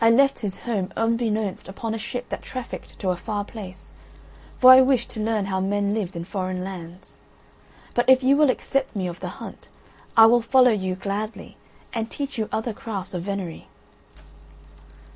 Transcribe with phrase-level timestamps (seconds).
[0.00, 3.90] I left his home unbeknownst upon a ship that trafficked to a far place,
[4.56, 7.18] for I wished to learn how men lived in foreign lands.
[7.92, 9.68] But if you will accept me of the hunt
[10.16, 11.56] I will follow you gladly
[11.92, 13.66] and teach you other crafts of venery."